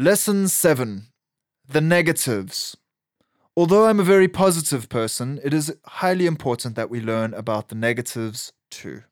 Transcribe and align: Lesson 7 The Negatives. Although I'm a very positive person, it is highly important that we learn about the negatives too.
Lesson 0.00 0.46
7 0.46 1.08
The 1.68 1.80
Negatives. 1.80 2.76
Although 3.56 3.86
I'm 3.86 3.98
a 3.98 4.04
very 4.04 4.28
positive 4.28 4.88
person, 4.88 5.40
it 5.42 5.52
is 5.52 5.74
highly 5.86 6.24
important 6.24 6.76
that 6.76 6.88
we 6.88 7.00
learn 7.00 7.34
about 7.34 7.68
the 7.68 7.74
negatives 7.74 8.52
too. 8.70 9.02